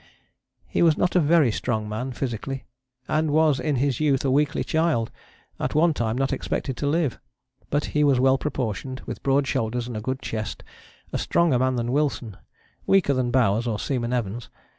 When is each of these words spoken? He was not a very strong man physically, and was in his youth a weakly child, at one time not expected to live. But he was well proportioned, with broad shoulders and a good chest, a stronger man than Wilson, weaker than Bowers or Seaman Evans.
He 0.65 0.81
was 0.81 0.97
not 0.97 1.15
a 1.15 1.19
very 1.19 1.51
strong 1.51 1.87
man 1.87 2.11
physically, 2.11 2.65
and 3.07 3.29
was 3.29 3.59
in 3.59 3.75
his 3.75 3.99
youth 3.99 4.25
a 4.25 4.31
weakly 4.31 4.63
child, 4.63 5.11
at 5.59 5.75
one 5.75 5.93
time 5.93 6.17
not 6.17 6.33
expected 6.33 6.75
to 6.77 6.87
live. 6.87 7.19
But 7.69 7.85
he 7.93 8.03
was 8.03 8.19
well 8.19 8.39
proportioned, 8.39 9.01
with 9.05 9.21
broad 9.21 9.45
shoulders 9.45 9.85
and 9.87 9.95
a 9.95 10.01
good 10.01 10.19
chest, 10.19 10.63
a 11.13 11.19
stronger 11.19 11.59
man 11.59 11.75
than 11.75 11.91
Wilson, 11.91 12.37
weaker 12.87 13.13
than 13.13 13.29
Bowers 13.29 13.67
or 13.67 13.77
Seaman 13.77 14.11
Evans. 14.11 14.49